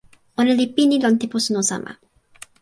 [0.39, 1.91] ona li pini lon tenpo suno sama.